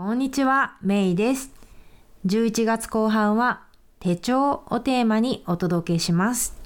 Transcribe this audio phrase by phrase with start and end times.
[0.00, 1.50] こんにちは、メイです。
[2.24, 3.64] 11月後半は
[3.98, 6.56] 手帳をテーマにお届けします。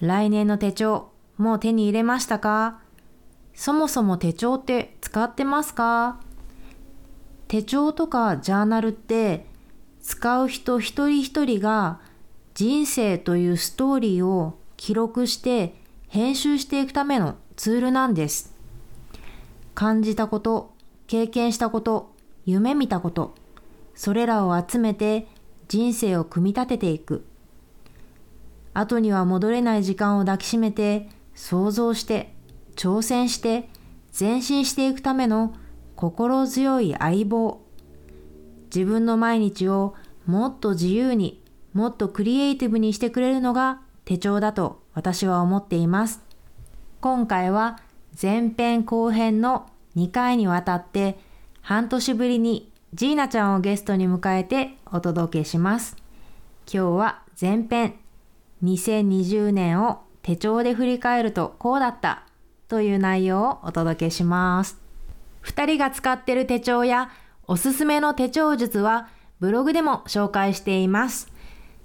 [0.00, 2.80] 来年の手帳、もう手に入れましたか？
[3.54, 6.18] そもそも手帳って使ってますか？
[7.46, 9.46] 手帳とかジャーナルって
[10.02, 12.00] 使う人一人一人が
[12.54, 15.76] 人生というストーリーを記録して
[16.08, 18.52] 編集していくためのツールなんです。
[19.76, 20.74] 感じたこと、
[21.06, 22.17] 経験したこと、
[22.48, 23.34] 夢見たこと、
[23.94, 25.28] それらを集めて
[25.68, 27.26] 人生を組み立てていく。
[28.72, 32.32] 後には戻れない時間を抱きしめて、想像して、
[32.74, 33.68] 挑戦して、
[34.18, 35.54] 前進していくための
[35.94, 37.60] 心強い相棒。
[38.74, 39.94] 自分の毎日を
[40.24, 41.44] もっと自由に、
[41.74, 46.22] もっとクリエイティブにしてくれるのが手帳だと私は思っています。
[47.02, 47.78] 今回は
[48.20, 51.18] 前編後編の2回にわたって
[51.68, 55.96] 半年ぶりにジーナちゃんをゲストに迎えてお届けします。
[56.66, 57.96] 今日は前編
[58.64, 62.24] 2020年を手帳で振り返るとこうだった
[62.68, 64.78] という内容をお届けします。
[65.42, 67.10] 2人が使ってる手帳や
[67.46, 71.30] おすすめの手帳術はブログでも紹介しています。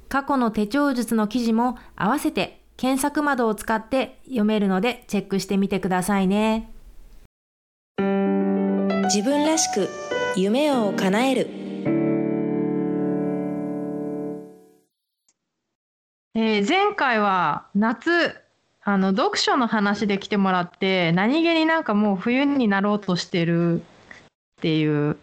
[0.07, 6.72] 過去の手帳術の記事も合わせて検索窓を使って読めるのでチェックしてみてくださいね。
[9.05, 9.89] 自分らしく
[10.37, 11.47] 夢を叶える。
[16.35, 18.35] えー前回は夏
[18.81, 23.83] あの読書の話で来てもらって何気になんかもう冬になろうとしてるっ
[24.61, 25.17] ていう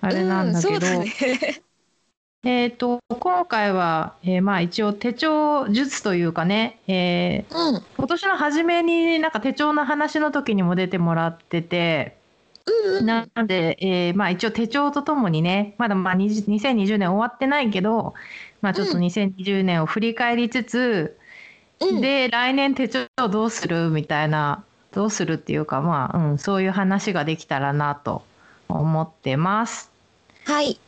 [0.00, 0.86] あれなんだけど、
[2.44, 7.82] えっ、と今回は、えーまあ一応手帳術というかね、えーうん。
[7.96, 12.22] 今年の初めになんか手帳の話の時にも出てもらってて、
[13.02, 18.14] なので、えーまあ一応手帳とともにねまだまあ20 2020年終わってないけど、
[18.62, 19.04] まあちょっとうん。
[19.04, 21.18] 2020年を振り返りつつ、
[21.80, 22.00] うん。
[22.00, 23.90] で来年手帳どうする？
[23.90, 28.22] みたいなどうするっていうかまあ、うん、そういう話ができたらなと
[28.68, 29.90] 思ってます。
[30.44, 30.78] はい。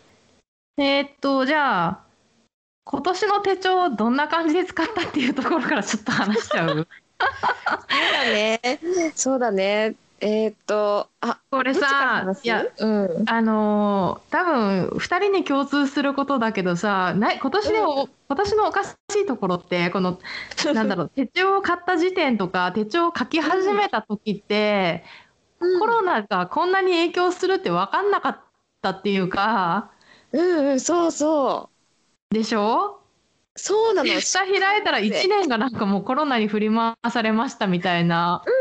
[0.78, 2.00] えーっとじゃあ
[2.84, 6.86] 今年の手帳どんな感じで使ったっていうところからちょっと話しちゃう？
[7.90, 8.60] そうだね。
[9.14, 13.24] そうだねえー、っとあこれさいやうん。
[13.28, 20.18] あのー多分2人に共通することだけどさな今年でお、今年のおかしいところってこの
[20.74, 25.04] なんだろう手帳を買った時点とか手帳を書き始めた時って、
[25.60, 25.80] うん。
[25.80, 28.40] コロナがこんなに影響するって分かんなかっ
[28.82, 29.90] たっていうか
[30.32, 31.70] うんうんそうそ
[32.30, 32.34] う。
[32.34, 33.00] でしょ？
[33.54, 34.08] そうなの。
[34.08, 38.42] で下開いたら1年がなんかもうコロナに振り回されましたみたいな。
[38.46, 38.55] うんうん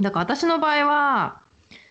[0.00, 1.42] だから私の場合は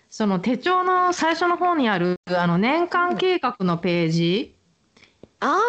[0.09, 4.56] その手帳の最初の方にあるあの年間計画のページ、
[5.40, 5.59] あ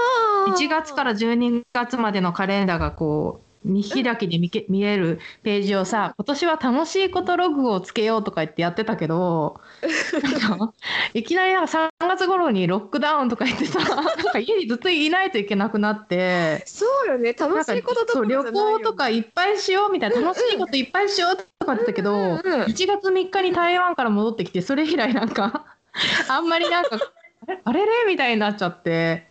[0.48, 9.60] あ1月から12月までのカレンダーがこう見開きで見け見えるページをさ今年は楽しいことログをつけようとか言ってやってたけど
[11.14, 16.62] いきなりなんか3月頃にロックダウンとか言ってさなんか家にずっといないといけなくなって。
[16.66, 17.32] そうよね。
[17.32, 25.64] 楽しいことそう旅行とかいっぱいしようみたいな楽しいこといっぱいしようとか言ってたけど、うんうん1月3日に台湾から戻ってきてそれ以来なんか
[26.28, 26.98] あんまりなんか
[27.46, 29.28] あれ あれれみたいになっちゃって。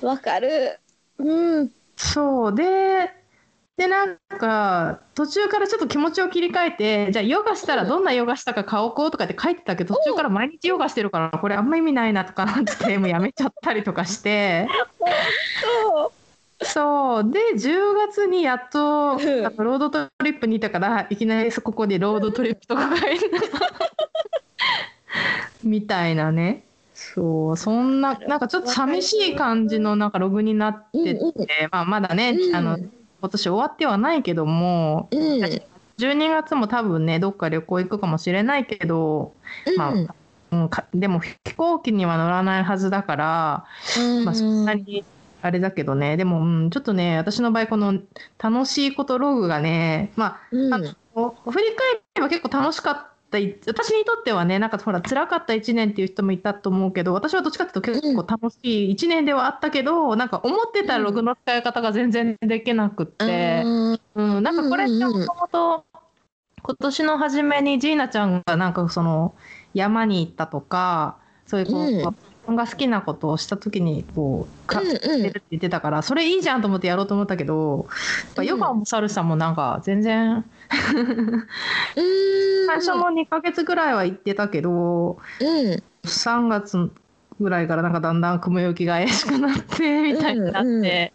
[0.00, 0.78] わかる。
[1.18, 1.70] うん。
[1.96, 2.54] そう。
[2.54, 3.21] で
[3.76, 14.68] でなんか途中からちょっと気持ちを切り替えてじゃあヨガしたらどんなヨガしたか買おうこうとかって書いてたけど途中から毎日ヨガしてるからこれあんま意味ないなとかなってもうやめちゃったりとかして。
[15.62, 16.12] そう
[16.64, 17.30] そう。
[17.30, 19.18] で10月にやっとん。
[19.18, 23.30] のロードトリップにいたからいきなりそこでロードトリップとかが入る
[25.62, 26.64] みたいなね。
[26.94, 27.56] そう。
[27.56, 31.46] そんななんかちょっと寂しい感じのなんかログになってて、うんうん。
[31.70, 32.56] まあ、まだね、うん。
[32.56, 32.78] あの
[33.22, 35.40] 今年終わってはないけどもうん。
[35.98, 39.32] 12月も多分ねどっか旅行行くかもしれないけど、
[39.76, 40.08] まあうん
[40.92, 43.64] でも飛行機には乗らないはずだから。
[44.24, 45.02] まあ、そんなに
[45.40, 48.00] あれだけどね、でも、うん、ちょっとね、私の場合、この
[48.38, 50.72] 楽しいことログがね、まうん。
[50.72, 64.00] あ、あの振り返れば結構楽しかったい、私にとってはね、なんかほら、辛かった1年っていう人もいたと思うけど、私はどっちかっていうと結構楽しい1年ではあったけど、なんか思ってたログの使い方が全然できなくって、うん。
[64.14, 65.84] うん、なんかこれってもともと
[66.62, 69.34] 今年の初めにジーナちゃんがなんかその
[69.74, 71.94] 山に行ったとかそういうこう、うん。
[71.96, 72.12] 自
[72.52, 77.86] 分が好きなことをした時にこうかうんうって言ってたからそれいいじゃんと思ってやろうと思ったけど、
[78.26, 80.44] やっぱヨガもサルサもなんか全然うん。
[82.66, 86.90] 最初の2ヶ月ぐらいは行ってたけどうん3月
[87.40, 91.10] ぐらいからなんかだんだん雲行きが怪しくなってみたいになって、うんうん、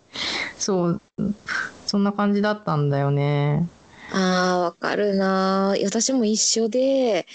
[0.58, 1.02] そう。
[1.86, 3.68] そんな感じだったんだよね。
[4.12, 7.28] あーわかるな私も一緒で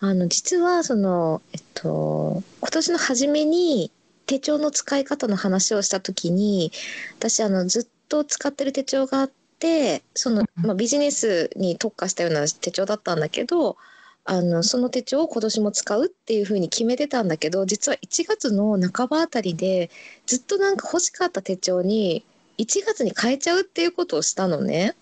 [0.00, 3.90] あの実はそのえっと今年の初めに
[4.26, 6.70] 手帳の使い方の話をした時に
[7.18, 13.76] 私あのずっと使ってる手帳があってその、まあ、ビジネスに特化したような手帳だったんだけど
[14.24, 19.90] あのその手帳を今年も使うっていうふうに決めてたんだけど実は1月の半ばあたりで
[20.26, 22.24] ずっとなんか欲しかった手帳に
[22.58, 24.94] 1月に変えちゃうっていうことをしたのね。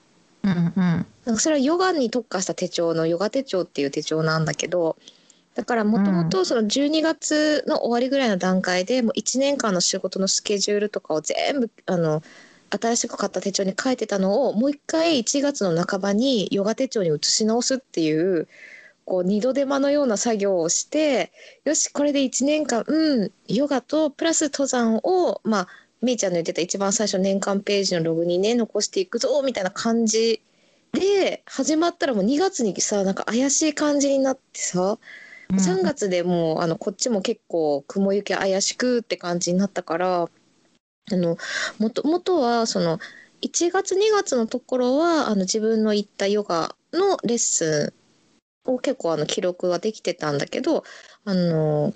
[0.47, 4.97] うんうん、それはヨガに特化した手帳のヨガ手帳っていう手帳なんだけど
[5.55, 12.23] だからもともとその12月の終わりぐらいの段階でもう1年間の仕事のスケジュールとかを全部あの
[12.71, 18.49] 新しく買った手帳に書いてたのをもう一回1月の半ばにヨガ手帳に移し直すっていう
[19.07, 21.33] こう二度手間のような作業をして
[21.65, 25.69] よしこれで1年間うんヨガとプラス登山をまあ
[26.03, 30.41] みーちゃんの言ってた一番最初年間ページのログにね残していくぞみたいな感じ
[30.93, 34.99] で始まったらもう2月にさなんか怪しい感じになってさ
[35.51, 41.37] 3月でもうあのこっちも結構雲行き怪しくって感じになったからあの
[41.79, 42.99] もと元はその
[43.43, 47.93] 1月2月のところはあの自分の行ったヨガのレッス
[48.67, 50.83] ンを結構あの記録はできてたんだけど
[51.25, 51.95] あの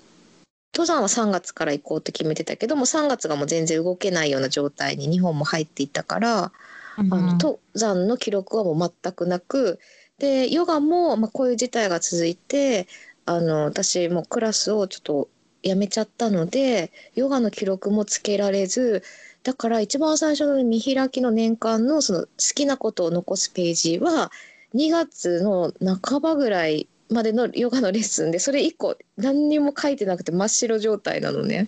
[0.73, 6.51] 登山は3月から行こうって決めてたけども3月がもう全然動けないような状態に日本も入っていたから、
[6.97, 9.79] うん、あの登山の記録はもう全くなく
[10.17, 12.87] でヨガも、まあ、こういう事態が続いて
[13.25, 15.29] あの私もクラスをちょっと
[15.63, 19.03] やめちゃったのでヨガの記録もつけられず
[19.43, 24.31] だから一番最初の見開きの年間のその好きなことを残すページは
[24.75, 31.67] 2月の半ばぐらいまでのヨガのレッスンでそれ以降何にも書いてなくて真っ白状態なのね。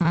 [0.00, 0.06] で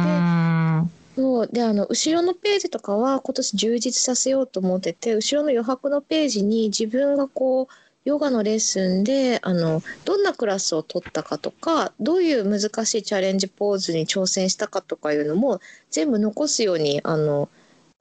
[1.16, 7.74] そうであの後ろのページとかは今年充実させようと思ってて後ろの余白のページに自分がこう
[8.06, 15.60] ヨガのレッスンであのどんなクラスを取ったかとかどういう難しいチャレンジポーズに挑戦したかとかいうのも
[15.92, 17.50] 全部残すようにあの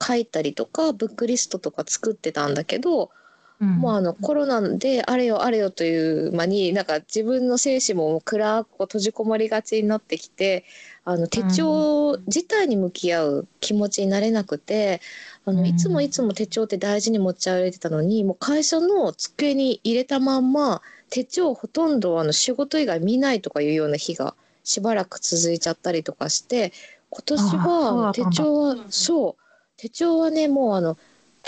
[0.01, 3.11] 書いたりとかブックリストとか作ってたんだけど、
[3.61, 10.63] うん、もうあのコロナであれよあれよという間になんか自分の精子も暗く閉じこもりがちになってきて
[11.03, 15.01] あの手帳自体に向き合う気持ちになれなくて、
[15.45, 26.71] あのいつもいつも手帳って大事に持ち歩いてたのにもう会社の机に入れたまんま手帳ほとんどあの仕事以外見ないとかいうような日がしばらく続いちゃったりとかして
[27.09, 29.41] 今年は手帳はそう。
[29.77, 30.97] 手帳はねもうあの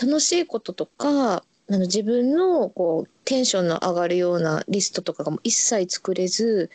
[0.02, 6.70] 楽しいこととかあの自分のこうテンションの上がるようなリストとかがもう一切作れず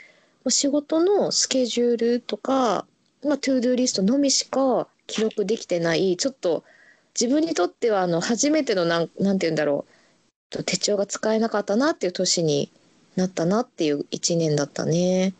[0.49, 2.87] 仕事のスケジュールとか、
[3.23, 6.65] まあ、 to do リストのみしか記録できてないちょっと
[7.19, 9.85] 自分にとってはあの初めてのなんなんて言うんだろ
[10.59, 12.73] う手帳が使えなかったなっていう年に
[13.17, 15.35] なったなっていう1年だったね。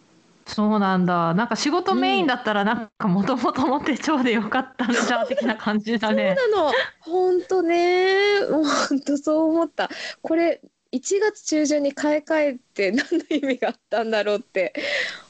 [0.47, 1.35] そうなんだ。
[1.35, 6.37] なんか仕事メインだったらなんかもともとの手帳でよかったんじゃ的な感じだね。
[6.39, 6.73] そうなの。
[7.01, 8.41] 本当ね。
[8.89, 9.91] 本当そう思った。
[10.23, 10.61] これ
[10.93, 14.73] 1月中旬に買い替えて何の意味があったんだろうって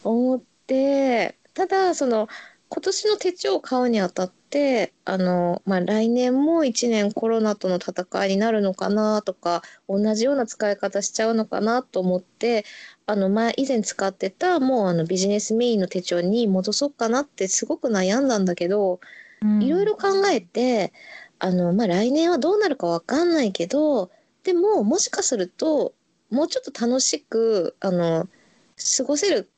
[0.04, 2.28] 思ってただその
[2.68, 12.64] 今年の手帳を買うにあたってあの、まあ、来年も1年コロナとの戦いになるのかなとか同じような使い方しちゃうのかなと思って
[13.06, 19.00] あの前以前使ってたもうあのビジネスメインの手帳に戻そうかなってすごく悩んだんだけど、
[19.60, 20.92] いろいろ考えて
[21.38, 24.10] あの、まあ、来年はどうなるか分かんないけど
[24.42, 25.94] でももしかすると
[26.30, 28.28] もうちょっと楽しくあの
[28.96, 29.48] 過ごせる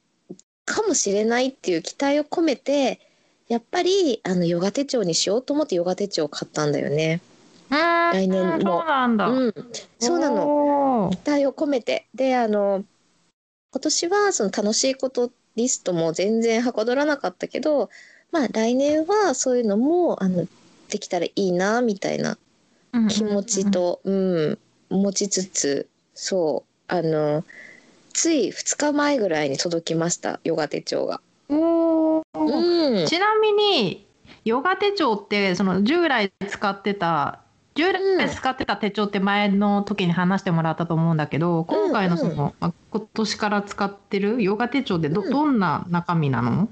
[0.66, 3.00] かもしれないっていう期待を込めて
[3.48, 7.22] やっぱりあのヨガ手帳にしようと思ってヨガ手帳を買ったんだよね。
[7.70, 8.60] 来年も。
[8.60, 9.28] そうなんだ。
[9.28, 9.54] うん、
[9.98, 11.10] そうなの。
[11.24, 12.06] 期待を込めて。
[12.14, 12.84] で、あの、
[13.70, 17.90] 今年はその楽しいことリストも全然はかどらなかったけど、
[18.30, 20.46] まあ来年はそういうのも、あの、
[20.88, 22.38] できたらいいな、みたいな
[23.10, 24.58] 気持ちと、うん、
[24.88, 27.44] 持ちつつ、そう、あの、
[28.12, 31.20] つい2日前ぐらいに届きましたヨガ手帳が。
[31.48, 34.06] おうん、ちなみに
[34.44, 37.40] ヨガ手帳ってその従来使ってた
[37.78, 42.68] 従来使ってた手帳って前の時に話してもらったと思うんだけど、今回のその、うん。
[42.68, 46.68] うん、今年から使ってるヨガ手帳ってど,、どんな中身なの？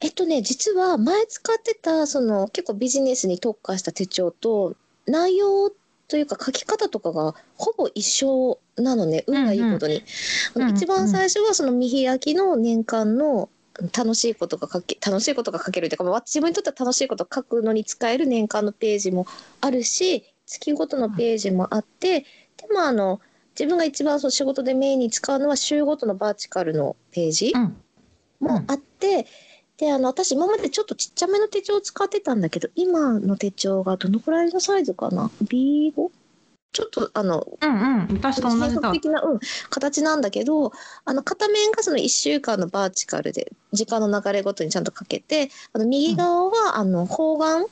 [0.00, 4.74] えっとね実は前使ってたその結構ビジネスに特化した手帳と
[5.06, 5.70] 内容
[6.06, 10.02] というか書き方とかがほぼ一緒なのね運がいいことに、
[10.54, 13.50] うんうん、一番最初はその見開きの年間の
[13.96, 19.26] 楽しいことが書け楽しいことが書けるっていうか、まあ、自分にとっては楽しいことを書くのに使える年間のページも
[19.60, 22.26] あるし月ごとのページもあって、で
[22.72, 23.20] もあの
[23.58, 27.76] 自分が一番その仕事でメインに使うのは週ごとのバーチカルのページうん。
[28.40, 29.26] もあって、
[29.76, 36.10] であの私今までちょっとちっちゃめの手帳を使ってたんだけど今の手帳がどのくらいのサイズかな？B5?
[36.72, 38.14] ちょっとあのうんうん。
[38.14, 39.40] 私と同じ的な、うん、
[39.70, 40.72] 形なんだけど
[41.04, 47.66] あの片面がその1週間のバーチカルで時間の流れごとにちゃんと書けてあの右側はあの方眼あ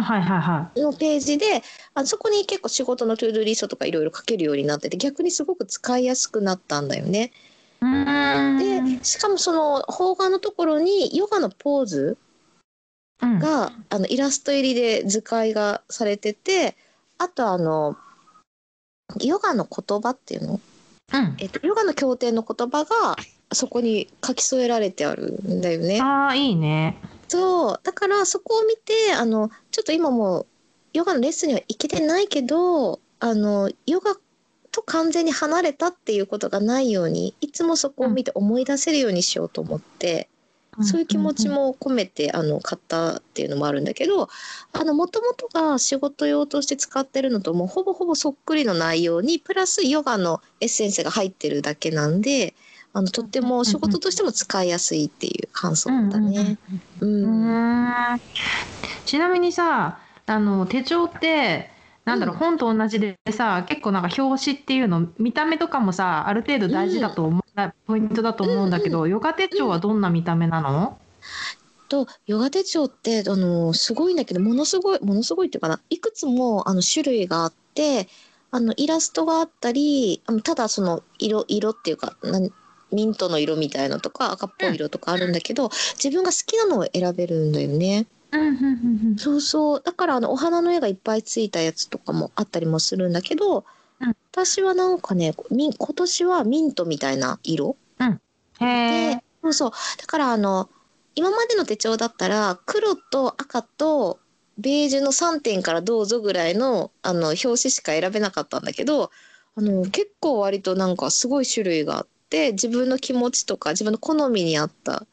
[0.00, 0.80] はいはいはい。
[0.80, 1.62] のページで
[1.94, 7.32] あのそこに結構仕事の to do リストとかいろいろ書けるようになってて逆にすごく使いやすくなったんだよね。
[7.80, 12.16] でしかもその方眼のところにヨガのポーズ
[13.20, 13.38] うん。
[13.38, 16.76] があのイラスト入りで図解がされてて
[17.18, 17.96] あとあの
[19.20, 20.60] ヨガの言葉っていうの？
[21.12, 21.36] うん。
[21.38, 23.16] えっと、ヨガの経典の言葉が
[23.52, 26.00] そこに書き添えられてあるんだよね。
[26.00, 26.98] ああいいね
[27.32, 30.46] そうだからそこを見てあのちょっと今もう
[30.92, 34.16] ヨガのレッスンには行けてないけどあのヨガ
[34.70, 40.28] と完全に離れたっていうことがないようにいつもそこを見て思い出せるようにしようと思って、
[40.80, 44.28] そういう気持ちも込めてあの買ったっていうのもあるんだけど
[44.72, 52.54] あの元々が仕事用として使ってるのともうほぼほぼそっくりの内容にプラスヨガのエッセンスが入ってるだけなんで
[52.94, 56.58] あのとっても仕事としても使いやすいっていう感想だね。
[59.04, 61.70] ちなみにさあの手帳って
[62.04, 62.40] なんだろう、うん。
[62.40, 67.42] 本と同じでさ結構なんか表紙っていうの見た目とかもさある程度大事だと思う、
[67.86, 70.98] ポイントだと思うんだけど、ヨガ手帳はどんな見た目なの、
[71.88, 78.08] とヨガ手帳ってあのすごいんだけどものすごいものすごいっていうかないくつもあの種類があって
[78.50, 82.50] あのイラストがあったりただその色色っていうかなん
[82.92, 85.70] ミントの色みたいのとか赤っぽい色とかあるんだけど、
[86.02, 88.06] 自分が好きなのを選べるんだよね。
[89.18, 89.82] そうそう。
[89.82, 93.64] だからあのお花の絵がいっぱいついたやつとかもあったりもするんだけど、
[94.00, 94.16] うん。
[94.32, 97.76] 私はなんかね今年はミントみたいな色。
[97.98, 98.20] うん。
[98.58, 99.70] でそうそう。
[99.98, 100.68] だからあの
[101.14, 104.18] 今までの手帳だったら黒と赤と
[104.58, 109.10] ベージュの3点からどうぞぐらいのあの表紙しか選べなかったんだけど
[109.54, 115.04] あの結構割となんかすごい種類があって自分の気持ちとか自分の好みに合った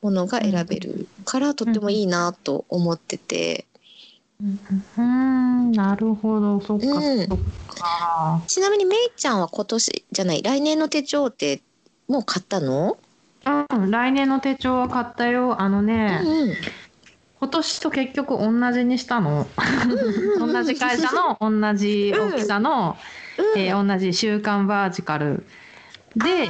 [0.00, 3.66] ものが選べるからとってもいいなと思ってて、
[4.40, 4.60] うん
[4.96, 6.60] うんなるほど。
[6.60, 7.26] そっかうん。
[7.26, 11.60] そっか、ちなみにめいちゃんは今年じゃない来年の手帳って
[12.06, 12.96] もう買ったの、
[13.44, 15.60] うん、来年の手帳は買ったよ。
[15.60, 16.54] あのね、うんうん。
[17.40, 19.48] 今年と結局同じにしたの。
[20.38, 22.96] 同じ会社の同じ大きさの、
[23.54, 23.60] うん。
[23.60, 25.44] えー同じ「週刊バージカル」
[26.16, 26.48] で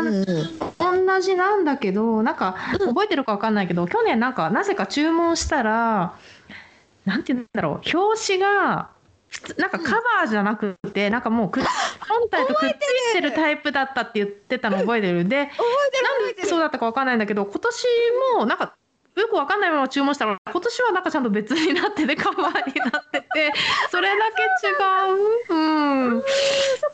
[0.00, 1.06] うんうん。
[1.06, 2.88] 同じなんだけどなんかうん。
[2.88, 6.16] 覚えてるかわかんないけど、去年なんかなぜか注文したら
[7.04, 8.90] なんて言うんだろう表紙が
[9.58, 15.26] なんかカバーじゃなくてなんかもう本体とくっついてるタイプだったって言ってたの覚えてる。
[15.26, 17.86] で覚えてるなんでそうだったかわかんないんだけど今年
[18.36, 18.76] もなんか
[19.16, 23.52] よくわかんないまま注文したら今年はなんかちゃんと別になっててカバーになってて
[23.90, 24.72] それだけ違
[25.12, 25.54] う。
[25.54, 25.65] うん、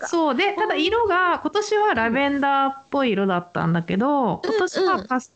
[0.06, 5.32] そうでただ色が今年はラベンダーっぽい色だったんだけど今年はパス,、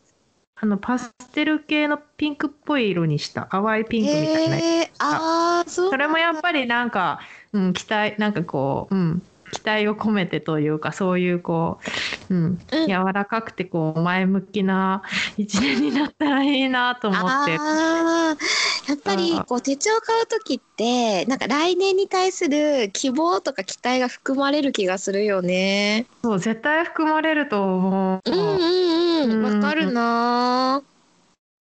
[0.55, 3.47] あのパステル系のピンクっぽい色にした。
[3.51, 4.57] 淡いピンクみたいな。
[4.57, 4.89] へー。
[4.99, 7.19] あーそうそれもやっぱりなんか、
[7.53, 9.21] うん、期待なんかこう、うん、
[9.51, 15.01] 期待を込めてというかそういうこう、うん、うん柔らかくてこう前向きな
[15.37, 17.27] 一年になったらいいなと思って。
[17.59, 26.05] あーやっぱりこう手帳買う時ってなんか来年に対する希望とか期待が含まれる気がするよね。
[26.23, 28.31] そう絶対含まれると思う。
[28.31, 30.81] うんうんうんうんわかるな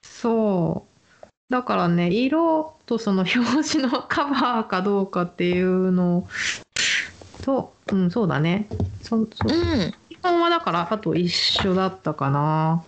[0.02, 1.26] そう。
[1.49, 6.28] だからね、色とその表紙のカバーかどうかっていうの
[7.42, 8.66] と、うん、そうだね。
[9.02, 12.85] そそうん基本はだから、あと一緒だったかな。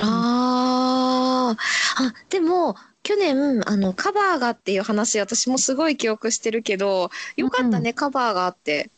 [0.00, 8.90] あーあでも去年あのカバーがっていう話私もすごい記憶してるけどよかったね、カバーがあって。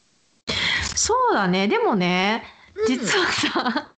[0.94, 1.68] そうだね。
[1.68, 2.42] でもね、
[2.74, 3.92] うん実はさ、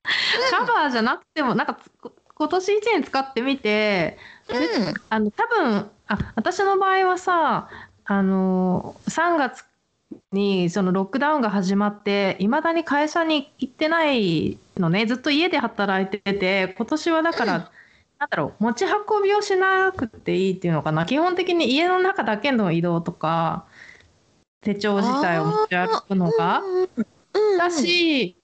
[0.50, 1.90] カバーじゃなくても、なんかつ
[2.34, 7.68] 今年1年使ってみて、うんあの多分あ私の場合はさ
[8.04, 9.64] あの3月
[10.32, 15.06] にそのロックダウンが始まっていまだに会社に行ってないのね。
[15.06, 17.64] ずっと家で働いてて今年はだから、うん。
[18.18, 21.06] なんだろう持ち運びをしなくていいっていうのかな。
[21.06, 23.64] 基本的に家の中だけの移動とか
[24.60, 26.62] 手帳自体を持ち歩くのが。
[27.58, 28.36] だし、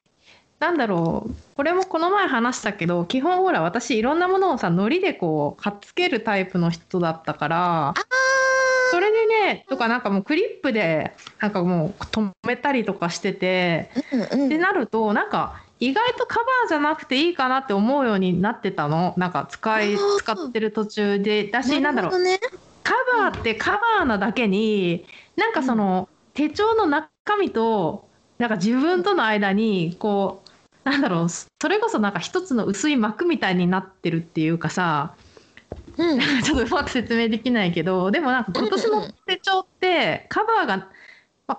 [0.58, 7.94] なんだろうこれもこの前話したけど基本ほら私いろんなものをさ糊でこう貼っつけるタイプの人だったから
[8.90, 14.46] それでねとかなんかもうクリップでなんかもう止めたりとかしてて、うんうん。
[14.46, 19.14] ってなるとなんか意外とカバーじゃなくていいかなって思うようになってたの。
[19.16, 21.48] なんか使い使ってる途中で。
[21.48, 22.38] だしなんだろうね。
[22.82, 30.44] カバーってカバーなだけになんかその、手帳の中身となんか自分との間にこ
[30.84, 35.16] うなんだろうそれこそなんか一つの薄い膜みたいになってるっていうかさ
[35.96, 36.20] うん。
[36.42, 40.76] ちょっとうまく説明できないけどでもなんか今年の手帳ってカバーが、
[41.46, 41.58] まあ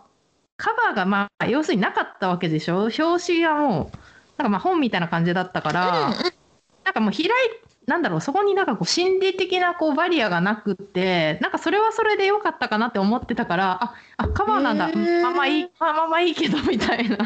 [0.58, 2.84] カバーがまあ要するになかったわけでしょ？
[2.84, 3.98] 表紙がもう
[4.38, 6.13] なんかまあ本みたいな感じだったから、
[6.84, 7.27] なんかもう開い
[7.88, 14.89] なんだろうそこになんかこう心理的なこうバリアがなくってなんかそれはそれで良かったかなって思ってたからああカバーなんだ。
[14.89, 15.22] へー。
[15.22, 17.17] まあまあいいまあまあまあいいけどみたいな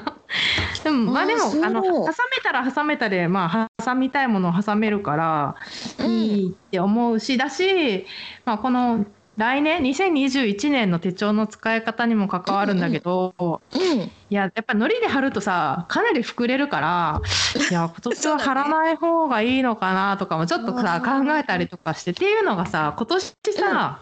[0.83, 5.55] でもまあでもあの挟めたら挟めたでまあ挟みたいものを挟めるから
[5.99, 6.11] うん。
[6.11, 8.05] いいって思うしだし、
[8.45, 9.05] まあ、この
[9.37, 13.81] 来年2021年の手帳の使い方にも関わるんだけど、うん。
[13.81, 17.21] いややっぱ糊で貼るとさかなり膨れるから
[17.69, 24.01] いや今年は貼らない方がいいのかなとかもちょっとさ考えたりとかしてっていうのがさ今年さ、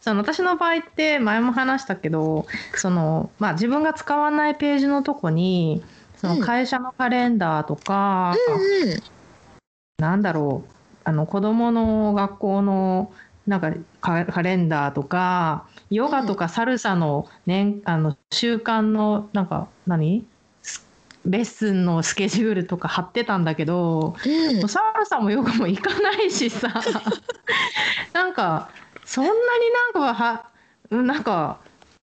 [0.00, 5.82] その私の場合って前も話したけどその、まあ、自分が使わないページのとこに
[6.16, 8.36] その会社のカレンダーとか、
[8.82, 9.02] うん。
[9.98, 10.72] なんだろう
[11.04, 13.12] あの子供の学校の
[13.46, 20.24] なんかカカレンダーとかヨガとかサルサの年、あの週間のなんか何？
[20.62, 20.86] ス
[21.26, 24.56] レッスンのスケジュールとか貼ってたんだけど、うん。
[24.58, 26.72] もうサルサもヨガも行かないしさ。
[28.12, 28.70] なんか
[29.04, 30.50] そんなになんかは
[30.90, 31.58] うんなんか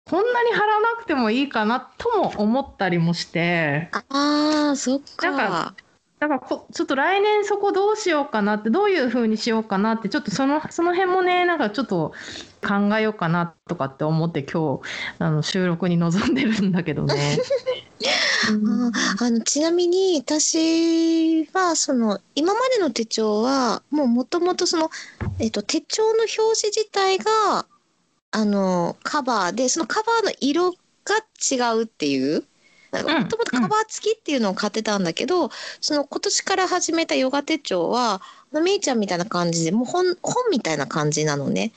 [0.10, 3.90] こんなに貼らなくてもいいかなとも思ったりもして。
[3.92, 5.32] ああ、そっか。
[5.32, 5.76] なんか
[6.24, 12.14] だからこちょっと来年そこどうしようかなってどういう風にしようかなってちょっとそのその辺もねなんかちょっと
[12.66, 14.82] 考えようかなとかって思って今日
[15.20, 17.40] あの収録に臨んでるんだけどね。
[18.52, 24.90] う んああのちなみに私はその今までの手帳はもうもともとその、
[25.44, 27.66] えっと、手帳の表紙自体が
[28.32, 30.78] あのカバーでそのカバーの色が
[31.52, 32.46] 違うっていう
[32.94, 35.50] もともとカバー付きっていうのを買ってたんだけど、
[35.82, 38.22] その今年から始めたヨガ手帳は
[38.54, 41.74] あのめいちゃんみたいな感じでもう本本みたいな感じなのね。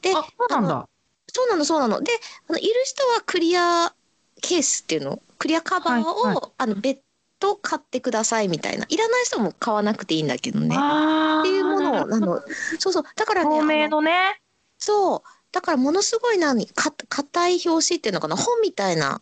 [0.00, 0.88] であそうなんだ。
[1.28, 2.00] そうなのそうなの。
[2.00, 2.12] で
[2.48, 3.92] あのいる人はクリア
[4.40, 7.00] ケースっていうのクリアカバーを、はいはいあの別
[7.40, 8.86] 途買ってくださいみたいな。
[8.88, 10.76] いらない人も買わなくていいんだけどね。
[10.78, 12.40] あっていうものをあの
[12.78, 13.04] そうそう。
[13.16, 14.40] だからね透明あののね。
[14.78, 15.22] そう。
[15.50, 18.36] だからものすごい何か硬い表紙っていうのかな？
[18.36, 19.20] 本みたいな。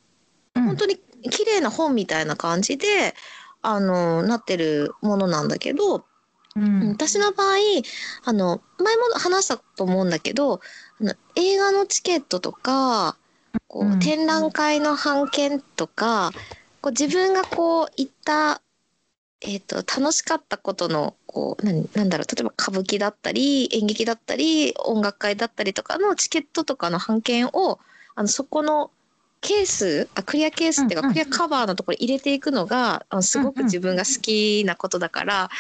[0.54, 0.64] うん。
[0.64, 0.98] 本当に
[1.30, 3.14] 綺麗な本みたいな感じで
[3.62, 6.04] あのなってるものなんだけど、
[6.56, 7.56] うん私の場合
[8.24, 10.60] あの前も話したと思うんだけど
[11.00, 13.16] あの映画のチケットとか
[13.68, 13.98] こう、うん。
[14.00, 16.32] 展覧会の版権とか
[16.88, 18.62] こう自分がこう行った、
[19.42, 27.78] えー、と楽しかったことのこう何なんだろう例えば歌舞伎だったり演劇だったり音楽会だったりとかのチケットとかの版権を
[28.14, 28.90] あのそこの
[29.40, 35.50] ケースあクリアケースっていうか、うんうんクリアカバーのところに入れていくのがあのすごく自分が好きなことだから、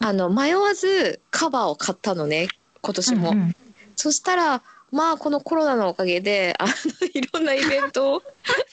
[0.00, 2.48] あの迷わずカバーを買ったのね
[2.80, 3.30] 今年も。
[3.30, 3.56] うんうん。
[3.94, 6.72] そしたらまあこのコロナのおかげであの
[7.12, 8.22] いろんなイベントを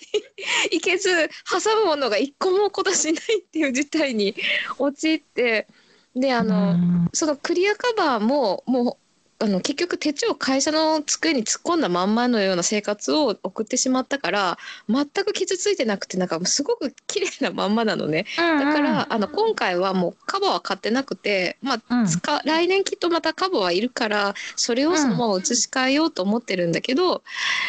[0.72, 1.10] 行けず
[1.50, 4.36] 挟むものが一個も今年ないっていう事態に
[4.78, 5.68] 陥って
[6.16, 7.10] であの、うん。
[7.14, 9.05] そのクリアカバーももう
[9.38, 18.26] あの結局手帳を会社の机に突っ込んだまんまのような生活を送ってしまったから全く傷ついてなくてなんかすごく綺麗なまんまなのね。
[18.38, 22.06] だから、あの今回はもうカバーは買ってなくて、まあうん。
[22.06, 27.22] 使来年きっとまたカバーはいるからそれをそのまま移し替えようと思ってるんだけど、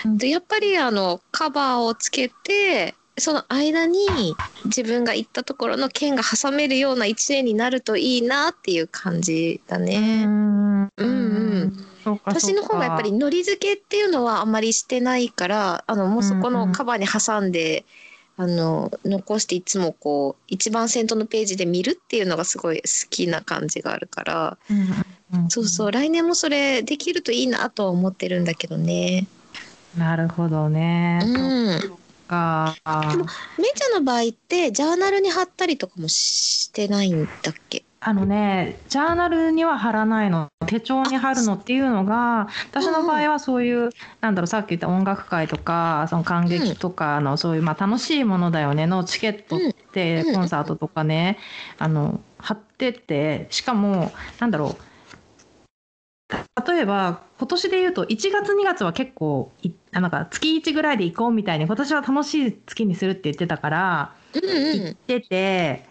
[0.05, 0.19] うん。
[0.19, 4.35] でやっぱりあのカバーをつけてその間に
[4.67, 10.25] 自分が行ったところの剣が挟めるような一年になるといいなっていう感じだうね。
[10.25, 10.83] ん。
[10.83, 11.87] うんうん。
[12.25, 17.85] 私の方がやっぱりのり付けっていうのはあんまりしてないからあのもうそこのカバーに挟んで、
[18.37, 24.59] あの残していつもこう一番先頭のページで見るっていうのがすごい好きな感じがあるから。
[24.71, 25.51] うんうん。
[25.51, 25.93] そうそう。
[25.93, 29.27] 来年もそれできるといいなとは思ってるんだけどね。
[29.97, 31.21] なるほどね。
[31.25, 32.75] うんか。
[33.11, 33.27] でも
[33.59, 37.85] めいちゃんの場合ってジャーナルに貼ったりとかもしてないんだっけ？
[38.01, 49.61] あのねジャーナルには貼らないの手帳に貼るのっていうのが私の場合はそういう、なんだろうさっき言った音楽会とかその感激とかの、そういうまあ楽しいものだよねのチケットっ
[49.93, 51.39] て、うんコンサートとかね
[51.79, 56.37] あの貼っててしかもなんだろう
[56.69, 65.87] 例えば今年で言うと1月2月は結構いあなんか月1ぐらいで行こうみたいに今年は楽しい月にするって言ってたからうんうん行ってて、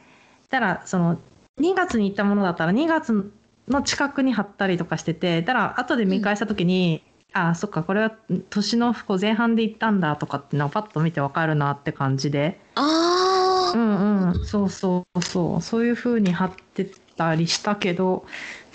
[0.50, 1.18] たらその
[1.60, 3.32] 2月に行ったものだったら2月
[3.68, 7.02] の近くに貼ったりとかしててたら後で見返した時に、
[7.34, 8.12] ああそっかこれは
[8.52, 12.60] 年の前半で行ったんだとかってのをパッと見てわかるなって感じで。
[12.76, 13.78] あー。
[13.78, 14.46] うんうん。
[14.46, 15.62] そうそうそう。
[15.64, 18.26] そういう風に貼ってたりしたけど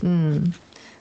[0.03, 0.53] うん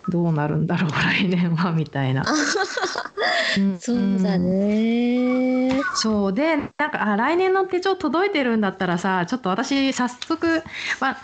[0.10, 2.22] どうなるんだろう来年はみたいな。
[2.22, 5.82] んそうだね。
[5.95, 10.63] そうでなんかあ来年の手帳届いてるんだったらさちょっと私早速
[11.00, 11.17] まあ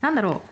[0.00, 0.42] なんだろ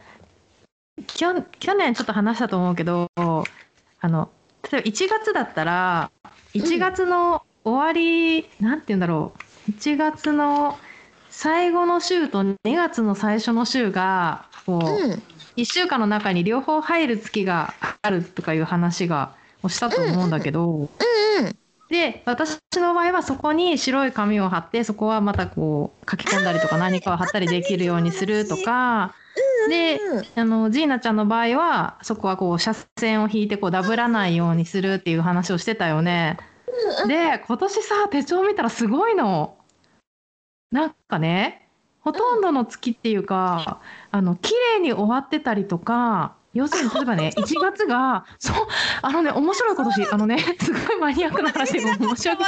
[0.98, 4.30] うきょ去年ちょっと話したと思うけどあの
[4.70, 6.10] 例えば1月だったら
[6.54, 9.32] 1月の終わり、なんて言うんだろ
[9.68, 10.78] う1月の
[11.28, 15.22] 最後の週と2月の最初の週がこう、うん。
[15.56, 20.66] 1週間の中に両方入る月があるとかいう話がをしたと思うんだけど。
[20.68, 20.90] うんうん。
[21.88, 29.12] で私の場合はそこに白い紙を貼ってそこはまたこう書き込んだりとか何かを貼ったりできるようにするとか
[29.68, 36.38] でうんあのジーナちゃんの場合はそこはこう斜線を引いてこうダブらないようにするっていう話をしてたよね。
[37.08, 39.56] で今年さ手帳見たらすごいの。
[40.70, 41.69] なんかね
[42.02, 48.56] ほとんどの月っていうかあの綺麗に終わってたりとか要するに例えばね 1月がそう
[49.02, 52.44] あのね面白い今年あのねすごいマニアックな話で申し訳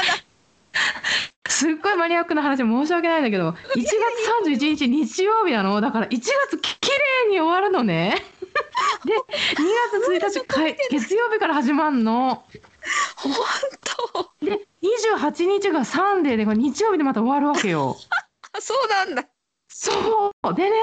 [1.49, 5.81] すっごいマニアックな話で申し訳ないんだけど1月31日日曜日なの？
[5.81, 6.91] だから1月き綺
[7.27, 8.15] 麗に終わるのね。
[9.05, 9.19] で2
[10.21, 12.45] 月1日かい月曜日から始まるの。
[13.17, 13.33] 本
[14.41, 14.47] 当。
[14.47, 17.97] で28日がサンデーでこれ日曜日でまた終わるわけよ。
[18.53, 19.25] あ、 そうなんだ。
[19.83, 20.55] そう。
[20.55, 20.77] でね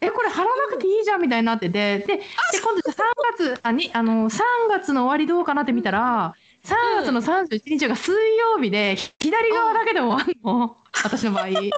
[0.00, 1.98] えこれ貼らなくていいじゃんみたいになってて。
[1.98, 2.22] でで
[2.62, 2.94] 今度3
[3.36, 4.40] 月あにあの3
[4.70, 10.78] 月の終わりどうかなって見たら3月の31日が水曜日でひ左側だけで終わるの。
[11.04, 11.48] 私の場合。
[11.48, 11.70] なる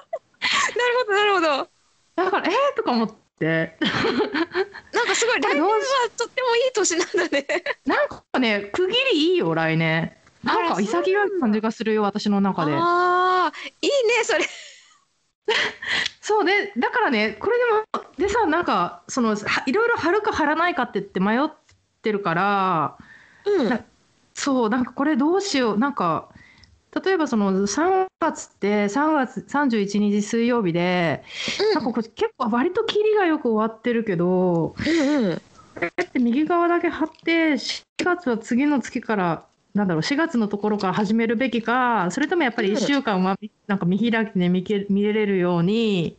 [1.01, 1.69] ほど、なるほど。
[2.15, 3.77] だからえー、とか思って。
[4.93, 5.71] なんかすごい、来年は
[6.17, 7.47] とってもいい年なんだね。
[7.87, 10.17] なんかね区切りいいよ来年。
[10.45, 12.73] なんか潔い感じがするよ私の中で。
[12.75, 14.45] ああ、いいね、それ。
[16.21, 17.65] そうでだからねこれで
[17.99, 21.51] もでさなんかそのはいろいろ貼るか貼らないかって言って迷っ
[22.03, 22.97] てるから
[23.45, 23.69] うん。
[23.69, 23.81] な
[24.35, 26.29] そうなんかこれどうしようなんか
[27.05, 31.23] 例えばその3月って3月31日水曜日で、
[31.75, 35.37] なんかこれ結構割とキリがよく終わってるけどうんうん。
[35.37, 35.43] こ
[35.81, 46.17] れって右側だけ貼って4月は次の月からなんだろう4月のところから始めるべきかそれともやっぱり1週間はなんか見開きで見け見れるように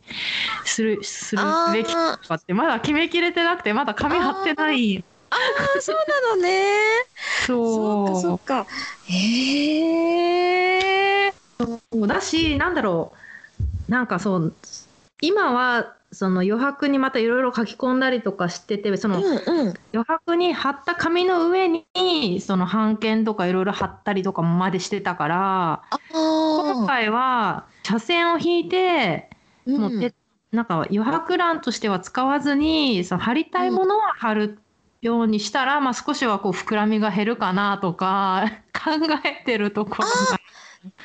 [0.64, 5.36] するするべきかってまだ決めきれてなくてまだ紙貼ってないあ
[5.78, 6.64] あ、そうなのね。
[7.46, 8.66] そうか、そうか。
[9.06, 11.32] へえ。
[11.60, 13.12] そうだしなんだろ
[13.88, 14.54] うなんかそう
[15.20, 19.74] 今はその余白にまたいろいろ書き込んだりとかしててそのうんうん。
[19.92, 26.86] 余白に貼った紙の上にその版権とかいろいろ貼ったりとかまでしてたからあ今あ。
[26.86, 29.30] 回は斜線を引いて
[29.66, 30.14] もううんて
[30.50, 34.58] なんか余白欄としては使わずにその貼りたいものは貼る
[35.00, 38.90] ようにしたら、まあ、少しはこう膨らみが減るかなとか考
[39.24, 40.40] えてるところが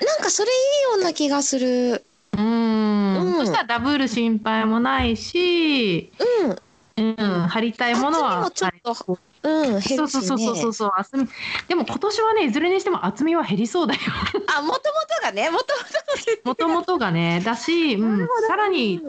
[0.02, 2.06] なんかそれいいような気がする。
[2.36, 3.38] うーん。
[3.40, 3.46] うん。
[3.46, 6.56] そしたらダブる心配もないし、うん。
[6.98, 10.74] うん、貼りたいものは厚みもちょっとうん、減るしそうそうそうそうそうね。
[10.74, 11.28] そう厚み。
[11.68, 14.00] でも今年はねいずれにしても厚みは減りそうだよ。
[14.58, 19.02] あ、もともとがね、もともともともとがねだし、うん、さらに、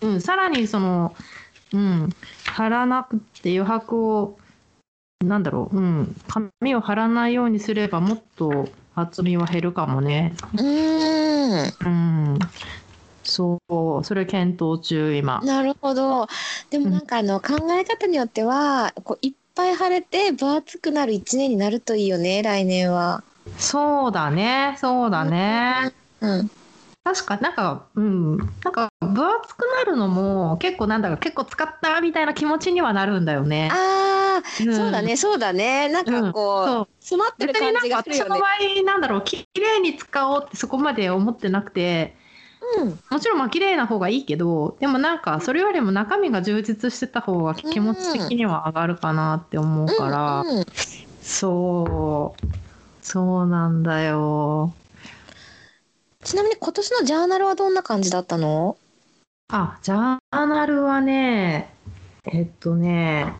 [0.00, 1.14] うん、さらにその、
[1.72, 2.10] うん、
[2.46, 4.38] 貼らなくて余白を
[5.24, 10.32] なんだろう、うん、紙を貼らないようにすればもっと厚みは減るかもね。
[10.54, 12.34] うーん。
[12.34, 12.38] うん、
[13.24, 15.40] そうそれ検討中今。
[15.44, 16.26] なるほど。
[16.70, 23.24] でもなんかあの考え方によっては、こういっぱい腫れて分厚くなる一年になるといいよね、来年は。
[23.58, 25.92] そうだねそうだね。
[26.20, 26.50] うん。
[27.04, 33.68] 確かなんかうんなんか分厚くなるのも結構なんだか結構使ったみたいな気持ちにはなるんだよね。
[33.70, 34.74] ああ、うん。
[34.74, 35.88] そうだね、そうだね。
[35.90, 36.88] なんかこう、そう。
[37.00, 38.30] 詰まってる別になんか感じがするよね。
[38.30, 38.46] 私の場。
[38.46, 42.16] 合なんだろうきれいに使おうってそこまで思ってなくて
[42.80, 42.98] うん。
[43.10, 50.64] もちろんまあ綺麗な方がいいけどでもなんかそれよりも中身が充実してた方が気持ち的には上がるかなって思うから、うんうん。
[51.20, 52.44] そう。
[53.02, 54.72] そうなんだよ
[56.24, 58.78] ちなみに今年のジャーナルはどんな感じだったの？
[59.48, 61.74] あジャーナルはね
[62.24, 63.34] えっとね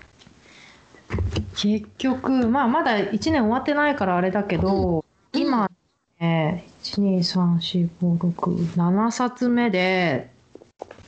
[1.56, 5.40] 結局まあまだ1年終わってないからあれだけど、うん。
[5.40, 5.70] 今
[6.20, 10.30] ね1234567冊目で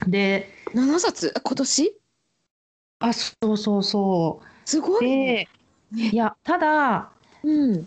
[0.07, 1.35] で7冊？
[1.37, 1.95] あ今年？
[3.01, 4.47] あそうそうそう。
[4.65, 5.49] すごいね。
[5.93, 7.11] でいやただ
[7.45, 7.87] うん。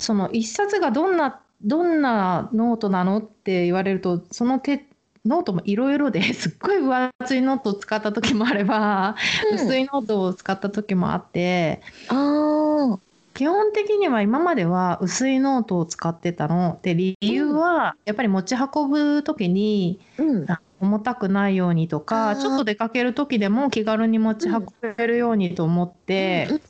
[0.00, 4.86] その一冊がどんなどんなノートなのって言われるとその手
[5.24, 9.14] ノートもいろいろで すっごい分厚いノートを使った時もあれば、
[9.54, 12.98] 薄いノートを使った時もあってあー。
[13.34, 16.78] 基本的には今までは薄いノートを使ってたの。
[16.82, 20.50] で理由はやっぱり持ち運ぶ時にうん。
[20.50, 26.60] あ重たくないようにとかちょっと出かける時でも気軽に持ち運べるようにと思って、うん。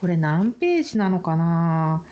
[0.00, 2.04] これ何ページなのかな？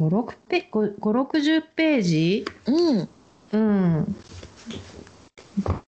[0.00, 2.44] 56ペ560ページ？
[2.64, 3.08] うん。
[3.52, 4.16] うん。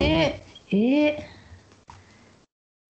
[0.01, 1.29] でえ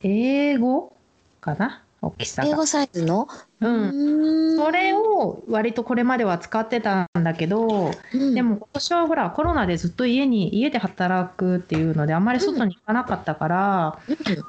[0.03, 0.97] 英語？
[1.43, 1.83] かな？
[2.01, 2.49] 大きさが。
[2.49, 3.29] 英語サイズの？
[3.61, 4.55] うん。
[4.55, 4.57] ん。
[4.57, 8.35] それを割とこれまでは使ってたんだけど、うん。
[8.35, 13.99] でも今年はほらコロナでずっと家に家で働くっていうのであんまり外に行かなかったから、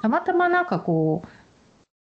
[0.01, 1.27] たまたまなんかこう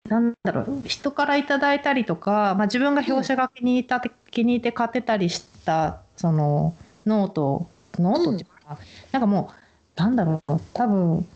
[0.09, 8.79] なんだろう人からいただいたりとか、まあ、自分が表紙が気に入った、気に入って買ってたりしたそのノートノートっていうかな,、
[9.13, 9.51] なんかも
[9.97, 11.27] うなんだろう多分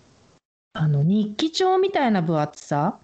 [0.72, 2.98] あの日記帳みたいな分厚さ？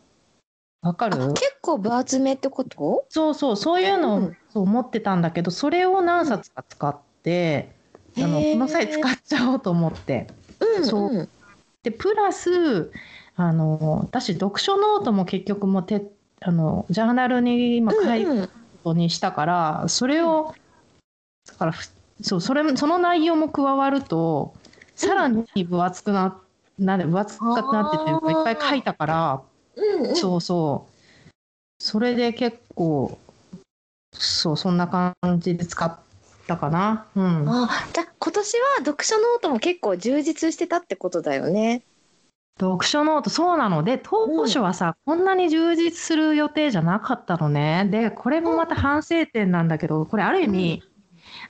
[0.83, 1.23] わかる？
[1.23, 3.07] あ結構分厚めってこと？
[3.09, 4.37] そうそうそういうのをうん。
[4.53, 7.75] そう思ってたんだけどそれを何冊か使って、
[8.17, 8.53] あのへー。
[8.53, 10.29] この際使っちゃおうと思って。
[10.79, 11.11] うんそう。
[11.11, 11.29] うん
[11.87, 12.91] でプラス
[13.37, 16.03] あの私読書ノートも結局もうて
[16.41, 18.51] あのジャーナルに今書いうんうんこ
[18.83, 20.53] とにしたから、それを
[21.47, 21.89] だからふ
[22.23, 24.55] そうそれその内容も加わると
[24.97, 26.41] さらに分厚くな
[26.77, 29.43] な分厚くなってていっぱい書いたから。
[29.77, 30.93] うんうんそうそう。
[31.79, 33.19] それで結構、
[34.13, 35.99] そう、そんな感じで使っ
[36.47, 37.07] たかな。
[37.15, 37.49] うん。
[37.49, 41.85] あじゃあ今年は読書ノートも結構充実してたってことだよね。
[42.59, 47.87] 読書ノート、そうなので、当初はさ、こんなに充実する予定じゃなかったのね。
[47.89, 50.83] で、これもまた反省点なんだけど、これある意味、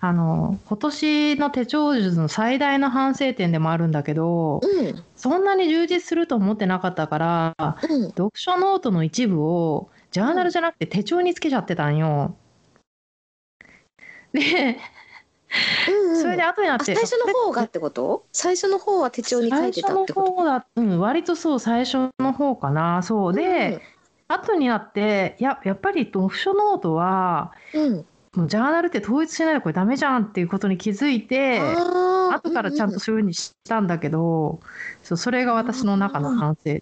[0.00, 7.56] あの、今年の手帳術の最大の反省点でもあるんだけど、うんそんなに充実すると思ってなかったから、
[7.88, 12.36] うん読書ノートの一部をジャーナルじゃなくて手帳につけちゃってたんよ。
[14.34, 14.76] で、
[15.88, 16.22] うんうん。
[16.22, 18.24] それで後になあって、最初の方がってこと？
[18.32, 23.02] 最初の方は手帳に書いてたってこ最初の方だ、うん、割とそう、最初の方かな。
[23.02, 23.32] そう。
[23.32, 23.80] とで、
[24.28, 27.82] 後になって、ややっぱり読書ノートは、うん。
[27.82, 28.06] うん
[28.36, 34.60] もうジャーナルって統一しないとこれダメじゃんっていうことに気づいて、後からちゃんとそういうふうにしたんだけど、
[35.02, 36.80] そうそれが私の中の反省。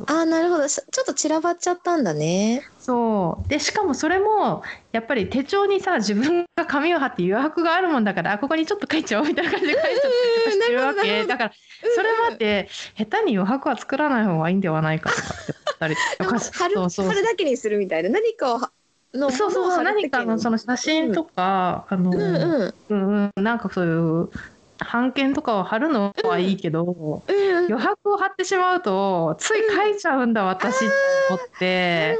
[0.00, 0.66] あーなるほど。
[0.66, 2.62] しちょっと散らばっちゃったんだね。
[2.80, 3.48] そう。
[3.48, 11.24] でしかもそれもやっぱり手帳にさ自分が紙を貼って余白があるもんだからあここにちょっと書いちゃおうみたいな感じで書いちゃったりとかしてるわけ。
[11.26, 11.52] だから
[11.94, 16.38] それまで下手に余白は作らない方がいいんではないかとかって思ったりとか。
[16.38, 18.08] 貼る貼るだけにするみたいな。
[18.08, 18.60] 何かを
[19.14, 19.84] そうそうそう。
[19.84, 22.74] 何かのその写真とか、あの、うんうん。
[22.88, 23.44] うんうん。
[23.44, 24.28] なんかそういう
[24.78, 27.66] 版権とかを貼るのはいいけど、うんうん。
[27.66, 30.84] 余白を貼ってしまうとつい書いちゃうんだ、私って
[31.30, 32.18] 思っなてる。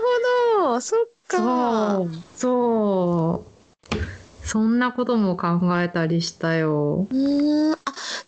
[0.58, 0.80] ほど。
[0.80, 2.02] そっか。
[2.36, 3.44] そ
[3.92, 4.46] う。
[4.46, 7.08] そんなことも考えたりしたよ。
[7.10, 7.72] うーん。
[7.72, 7.76] あ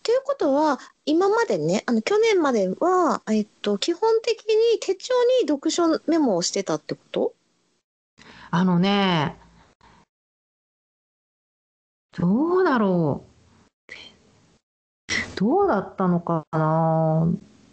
[0.03, 7.33] ということは今までねあの去年までは、えっと、基本的に手帳に読書メモをしてたってこと？
[8.49, 9.35] あのね
[12.17, 13.36] どうだろう
[15.37, 17.27] どうだったのかな？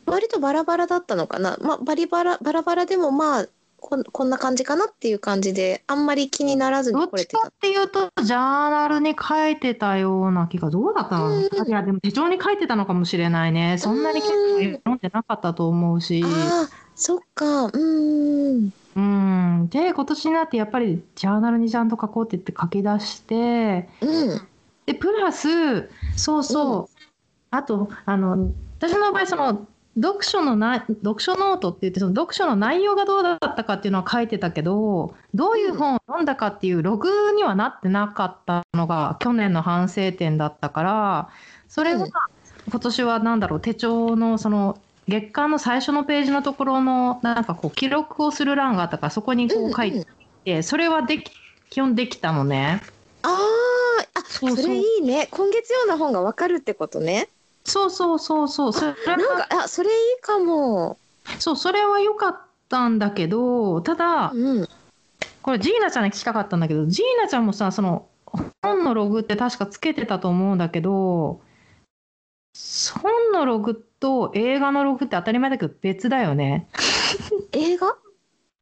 [0.05, 3.47] 割とバラバラだったのかな、まあ、バリバラバラバラでもまあ
[3.81, 7.39] こんこんな感じかなっていう感じであんまり気にならずどに来れてた。
[7.39, 11.43] っちかっていうとジャーナルに書いてたような気がどうだったの、うん。
[11.43, 13.79] いやでも手帳に書いてたのかもしれないね。
[13.79, 16.23] そんなに結構読んでなかったと思うし。
[16.23, 17.65] ああそっか。
[17.65, 18.73] うーん。
[18.97, 23.89] うん、で今年になってやっぱりジャーナルにちゃんと書こうって言って書き出して。
[24.03, 24.41] うん。
[24.87, 26.94] でプラスそうそう、
[27.57, 41.29] あとあの私の場合その読書のな読書ノートって言ってその読書の内容がどうだったかっていうのは書いてたけどどういう本を読んだかっていうログにはなってなかったのが去年の反省点だったから
[41.69, 42.11] それがうん。
[42.71, 50.07] 今年は何だろう手帳のその月間の最初のページのところのなんかこう記録をする欄があったからそこにこう書いて
[50.45, 51.31] てそれはでき
[51.71, 52.81] 基本できたのね。
[53.23, 53.31] あー
[54.15, 55.29] あそれいいね。
[55.31, 57.29] 今月読んだ本がわかるってことね
[57.65, 58.73] そうそうそうそう。
[58.73, 60.99] それなんかあそれいいかも。
[61.39, 64.69] そうそれは良かったんだけどただうん。
[65.43, 68.09] これジーナちゃんに聞きたかったんだけどジーナちゃんもさその
[68.63, 71.41] 本のログって確かつけてたと思うんだけど
[73.03, 76.69] 本のログと映画のログって当たり前だけど別だよね。
[77.53, 77.97] 映画？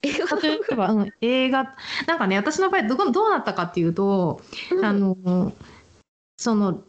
[0.02, 1.76] 映画例えば、うん、映画。
[2.06, 4.40] なんかね私の場合どこどうなったかっていうと、
[4.72, 4.84] うん。
[4.84, 5.52] あの
[6.38, 6.82] その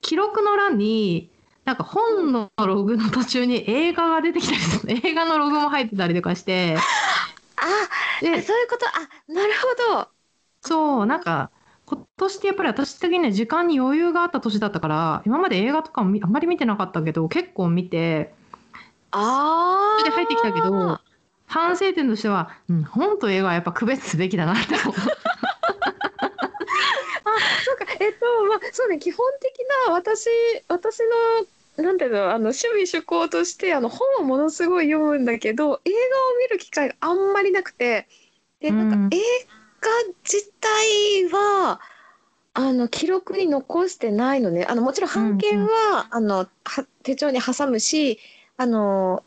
[0.00, 1.30] 記録の欄に
[1.64, 6.76] なんか本のログの途中に映画が出てきたりする 映画のログも入ってたりとかして。
[7.56, 8.86] あでそういうこと。
[8.86, 9.52] あなる
[9.88, 10.08] ほど。
[10.62, 11.50] そうなんか
[11.84, 18.34] 今年ってやっぱり私的にね時間に余裕があった年だったから今まで映画とかもみあんまり見てなかったけど結構見て。
[19.10, 21.00] ああそれで入ってきたけど
[21.46, 24.94] 反省点としては、うん、本と映画はやっぱ区別すべきだなって思う。
[24.94, 25.27] そうか
[28.00, 29.52] えっとまあそうね基本的
[29.86, 30.28] な私
[30.68, 31.00] 私
[31.76, 35.80] のなんていうのあの趣味趣向としてあの本をものすごい読むんだけど映画を
[36.40, 38.08] 見る機会があんまりなくて
[38.60, 39.08] でなんかうん。
[39.12, 39.18] 映
[39.80, 39.88] 画
[40.24, 41.80] 自体は
[42.54, 44.64] あの記録に残してないのね。
[44.68, 48.18] あのもちろん版権は、あのは手帳に挟むし
[48.56, 49.22] あの、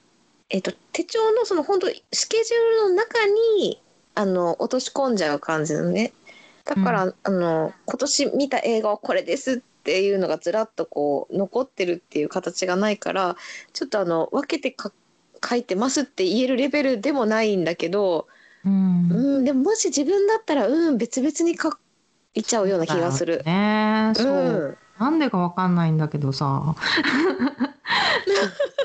[0.50, 3.26] えっと、手帳のその本当スケジュールの中
[3.60, 3.82] に
[4.16, 6.12] あの落とし込んじゃう感じなのね。
[6.66, 13.36] だから、あの今年見た映画はこれですっていうのがずらっとこう残ってるっていう形がないから
[13.74, 14.92] ちょっとあの分けてか
[15.44, 18.28] 書いてますって言えるレベルでもないんだけど、
[18.64, 19.10] うん。
[19.12, 21.72] うん、でももし自分だったらうん別々に書
[22.36, 23.42] いちゃうような気がする。
[23.44, 24.12] ね。
[24.16, 24.78] そう、うん。
[25.00, 26.76] なんでかわかんないんだけどさ。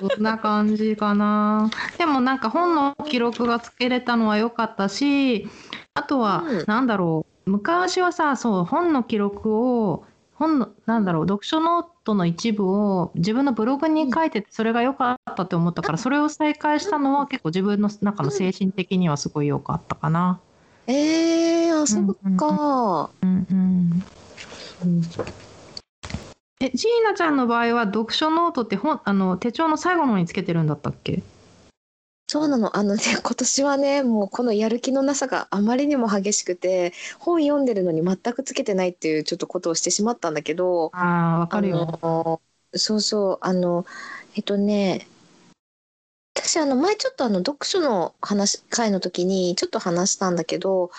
[0.01, 1.71] そんな感じかな。
[1.99, 5.49] でもなんか本の記録がつけれたのは良かったし
[5.95, 6.65] あとは、うん。
[6.67, 10.05] なんだろう昔はさそう本の記録を
[10.35, 20.41] 本のなんだろう読書ノートの一部を自分のブログに書いててそれが良かったって思ったからそれを再開したのは結構自分の中の精神的にはすごい良かったかな。
[20.89, 24.03] えー、あそっか、うんうん。
[26.61, 31.23] えジーナちゃんの場合は読書ノートって本あの手帳の最後の方につけてるんだったっけ？
[32.29, 32.77] そうなの。
[32.77, 42.41] あのね 今年はねもうこのやる気のなさがあまりにも激しくて本読んでるのに全くつけてないっていうちょっとことをしてしまったんだけどああわかるよ。
[42.75, 43.87] そうそうあの
[44.35, 45.07] えっとね
[46.35, 50.91] 私あの前ちょっとあの読書の話会の時にちょっと話したんだけど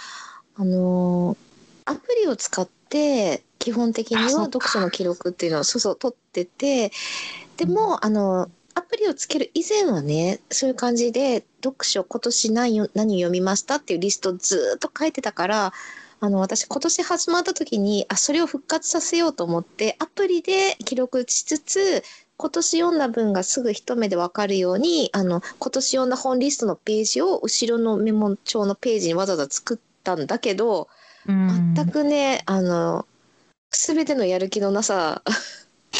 [0.55, 1.37] あの
[1.85, 6.91] アプリを使って基本的には読書の記録っていうのをそうそう取ってて
[7.57, 15.73] でもあのアプリをつける以前はねそういう感じで読書今年何よ何読みましたっていうリストをずーっと書いてたから
[16.19, 22.03] あの私今年始まった時にあそれを復活させようと思ってアプリで記録しつつ
[22.37, 30.87] 今年読んだ分がすぐ一目で分かるようにあの今年読んだ本リストのページを後ろのメモ帳のページにわざわざ作ったんだけど
[31.27, 31.73] うん。
[31.73, 33.07] 全くねあの
[33.71, 35.23] 全てのやる気のなさ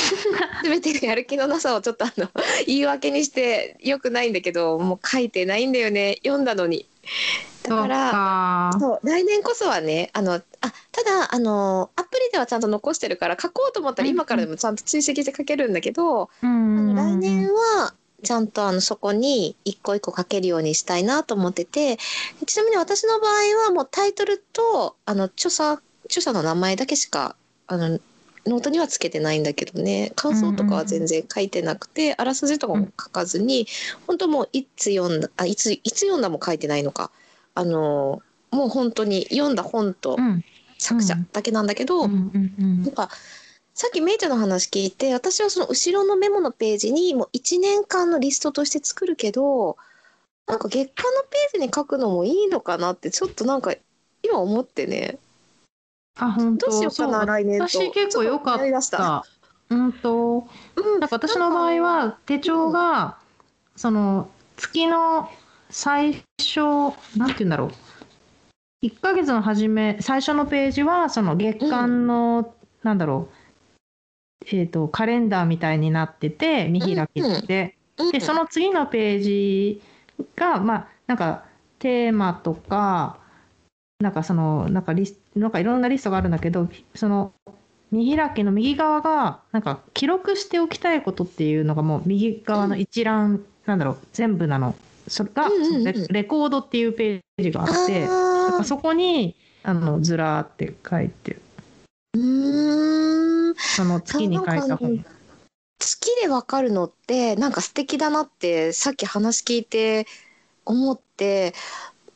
[0.63, 2.29] 全てのやる気のなさをちょっとあの
[2.65, 6.19] 言い訳にしてよくないんだけどもう書いてないんだよね。
[6.23, 6.87] 読んだのに。
[7.63, 10.41] だからそう来年こそはねあのあ
[10.91, 21.97] ただあのアプリではちゃんと残してるから書こうと思ったらうん今からでもちゃんと追跡して書けるんだけど、うんあの来年はちゃんとあのそこに一個一個書けるようにしたいなと思ってて
[22.45, 27.35] ちなみに私の場合はもうタイトルとあの著者著者の名前だけしか
[27.67, 27.99] あの
[28.47, 30.11] ノートにはつけてないんだけどね。
[30.15, 33.67] 感想とかは全然書いてなくて、あらすじとかも書かずに、
[34.05, 37.11] 本当もういつ読んだあいついつ読んだも書いてないのか。
[37.55, 40.43] あのもう本当に読んだ本とうん。
[40.79, 42.11] 作者だけなんだけど、うん。
[42.11, 43.09] うんうんなんか
[43.73, 49.77] さっきめいちゃんの話聞いて私はその後ろのメモのページにもう1年間のリストとして作るけど
[50.47, 53.75] なんか月間のページに書くのもいいのかなってちょっとなんか
[54.23, 55.19] 今思ってね
[56.19, 56.69] あ本当。
[56.69, 57.67] どうしようかな来年と。
[57.67, 58.59] 私結構良かっ
[58.89, 59.25] た。
[59.69, 60.99] うんとうん。
[60.99, 63.17] なんか私の場合は手帳が
[63.75, 65.29] その月の
[65.69, 66.59] 最初
[67.15, 67.71] なんて言うんだろう。
[68.85, 72.53] 1ヶ月の初め最初のページはその月間の、
[72.83, 73.35] なんだろう。
[74.45, 78.11] えー、とカレンダーみたいになってて見開きで、うん。
[78.11, 79.81] でその次のページ
[80.35, 81.43] がまあなんか
[81.79, 83.17] テーマとか
[83.99, 87.33] なんかそのなんかリスなんかいろんなリストがあるんだけどその
[87.91, 93.97] 見開きの右側がなんか記録しておきたいことっていうのがもう右側の一覧、なんだろう。
[94.11, 94.75] 全部なの。
[95.07, 95.83] それが、うんうんうん。
[95.85, 103.55] レレコードっていうページがあってあそこにあのずらーって書いてるーうーん。
[103.55, 105.05] その月に書いた本。
[105.79, 110.07] 月でわかるのってなんか素敵だなってさっき話聞いて
[110.65, 111.53] 思って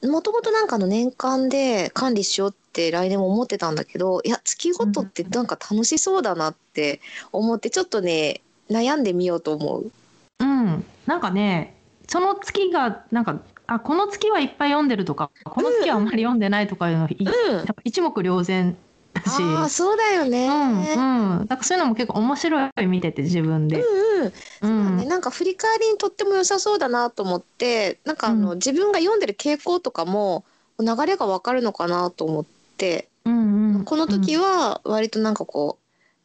[0.04, 9.91] もともとなんかあの年間で管理しようって来年も思ってたんだけどいや月ごとってなんか楽しそうだなって思ってちょっとね悩んでみようと思う。
[10.39, 11.76] うん、なんかね
[12.08, 17.66] その月がなんかあこの月はいっぱい読んでるとかこの月はあんまり読んでないとかいうの、いうん。
[17.84, 18.76] 一目瞭然
[19.14, 20.47] ああそうだよね。
[20.47, 23.82] うんうん、だからそういうのも結構面白い見てて自分で。
[23.82, 24.32] うんうん、う
[24.62, 28.57] そうだんね、なんか振り返りにとっても良さそうだなと思ってなんかあの、うん。
[28.57, 30.45] 自分が読んでる傾向とかも
[30.80, 32.45] 流れがわかるのかなと思っ
[32.78, 33.09] て。
[33.26, 33.84] うんうん。
[33.86, 35.82] この時は割となんかこう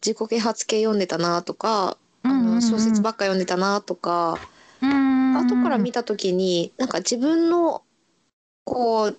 [0.07, 4.39] 自己啓発系読んでたなとか、あの小説ばっか読んでたなとか、
[4.81, 7.83] 後から見た時になんか自分の
[8.65, 9.19] こう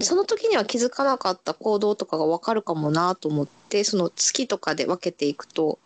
[0.00, 5.78] その時には気づかなかった行動とかがわかるかもなと思ってその月とかで分けていくと、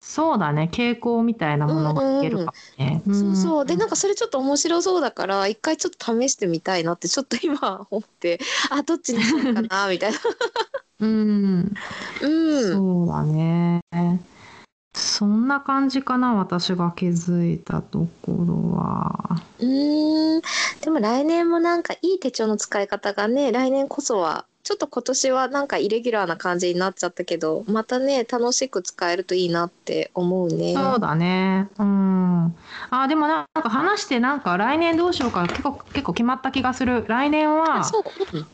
[0.00, 0.70] そうだね。
[0.72, 3.02] 傾向みたいなものがいけるかもね。
[3.06, 3.66] そうそう。
[3.66, 8.38] でなんかかそれちょっと面白そうだから一回ちょっと試してみたいなってちょっと今思って
[8.70, 10.18] あどっちにしようかなみたいな。
[11.00, 11.72] うん。
[12.22, 12.72] うん。
[12.72, 13.80] そうだね。
[14.96, 19.36] そんな感じかな私が気づいたところは。
[19.58, 20.42] うーん
[20.80, 30.74] でも来年もなんかいい手帳の使い方がね来年こそはちょっと今年はなんかイレギュラーな感じになっちゃったけどまたね楽しく使えるといいなって思うね。
[30.74, 31.68] そうだね。
[31.78, 32.54] うん。
[32.90, 37.04] あ、でもなんか話してなんか来年どうしようか結構結構決まった気がする。
[37.06, 38.02] 来年は、あそう、
[38.36, 38.46] うん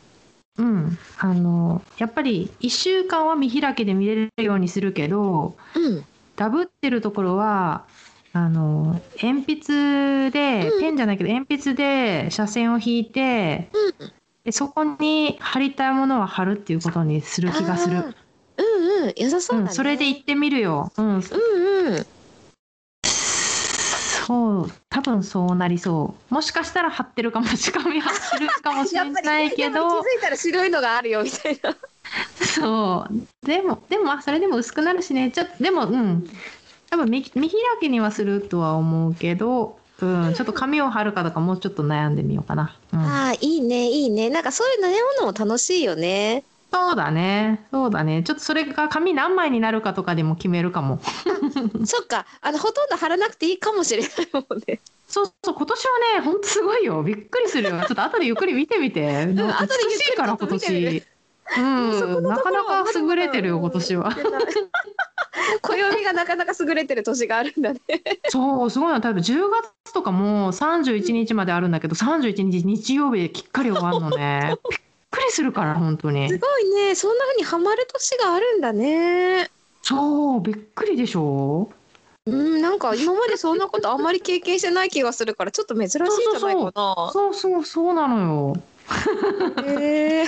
[0.55, 6.03] うん、あのやっぱり1週間は見開きで見れるようにするけど、うん
[6.35, 7.85] ダブってるところは
[8.33, 13.69] あの鉛筆で、うんペンじゃないけど鉛筆で斜線を引いて、
[13.99, 14.13] うん
[14.43, 17.97] でそこに貼りたいものは貼るっていうことにする気がする。
[17.97, 18.03] あー
[18.57, 18.61] う
[19.03, 19.67] んうん良さそうだね。
[19.69, 20.91] うん、それで行ってみるよ。
[20.97, 22.05] うん、うんうん
[24.33, 26.33] そう、多分そうなりそう。
[26.33, 31.75] もしかしたら貼ってるかもし紙貼ってるかもしれないけどり、気づいたら白いのがあるよみたいな。
[32.45, 33.45] そう。
[33.45, 35.31] でも、でも、あそれでも薄くなるしね。
[35.31, 36.27] ちょっと、でも、うん。
[36.89, 42.77] 多分見見開きにはするとは思うけど、うん、ちょっと紙を貼るかとかもうちょっと悩んでみようかな。
[42.91, 44.89] うん、ああいいねいいねなんかそういう悩
[45.21, 46.43] むのも楽しいよね。
[46.73, 47.67] そうだね。
[47.71, 48.23] そうだね。
[48.23, 50.99] ちょっとそれが紙何枚になるかとかでも決めるかも。
[51.85, 54.79] そっかあのほとんど貼らなくていいかもしれないもんね。
[55.07, 57.03] そうそう、今年はね、ほんとすごいよ。
[57.03, 57.69] びっくりするよ。
[57.69, 59.05] ちょっと後でゆっくり見てみて。
[59.21, 59.47] 後でゆっくり
[59.91, 61.03] 美しいから、今年。
[61.55, 64.09] うん、なかなか優れてるよ、今年は。
[65.61, 67.81] 暦がなかなか優れてる年があるんだね。
[68.29, 69.01] そう、すごいな。
[69.01, 69.49] 多分10
[69.83, 74.55] 月とかも31日まであるんだけど、31日日曜日できっかり終わるのね。
[74.69, 74.79] びっ
[75.13, 76.37] くりするから、本当にす。
[76.37, 79.49] ごいねそんな風にハマる年があるんだね。
[79.83, 81.69] そう、びっくりでしょ？
[82.25, 87.11] うんなんか今までそんなことあんまり経験してない気がするからちょっと珍しいんじゃないかな。
[87.11, 88.55] そうそう、そうなのよ。
[89.65, 90.25] へえ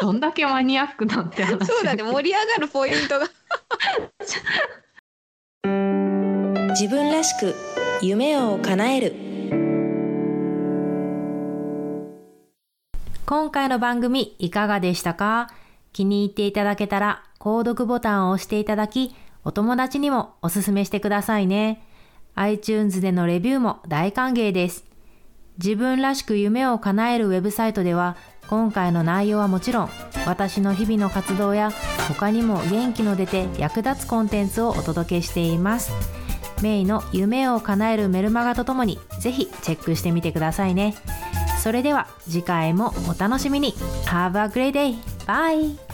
[0.00, 1.66] どんだけマニアックなんて話。
[1.66, 3.28] そうだね盛り上がるポイントが。
[6.70, 7.54] 自分らしく
[8.02, 9.33] 夢を叶える
[13.26, 15.48] 今回の番組いかがでしたか？
[15.94, 19.14] 気に入っていただけたら購読ボタンを押していただき、
[19.44, 21.82] お友達にもおすすめしてくださいね。
[22.34, 24.84] iTunes でのレビューも大歓迎です。
[25.56, 28.16] 自分らしく夢を叶えるウェブサイトでは、
[28.48, 29.88] 今回の内容はもちろん、
[30.26, 31.70] 私の日々の活動や
[32.08, 35.92] 他にも元気の出て役立つコンテンツをお届けしています。
[36.62, 40.94] メイの夢を叶えるメルマガとともに、ぜひチェックしてみてくださいね。
[41.64, 43.72] それでは次回もお楽しみに
[44.04, 44.98] Have a great day!
[45.24, 45.93] Bye!